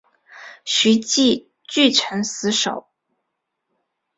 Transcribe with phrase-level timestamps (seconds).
[0.65, 2.87] 徐揖据城死守。